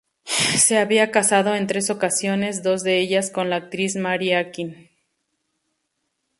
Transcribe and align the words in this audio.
Se 0.23 0.79
había 0.79 1.11
casado 1.11 1.53
en 1.53 1.67
tres 1.67 1.91
ocasiones, 1.91 2.63
dos 2.63 2.81
de 2.81 2.97
ellas 2.99 3.29
con 3.29 3.51
la 3.51 3.57
actriz 3.57 3.95
Mary 3.97 4.33
Akin. 4.33 4.89